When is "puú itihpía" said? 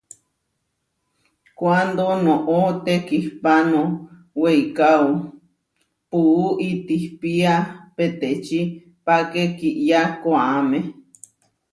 6.09-7.53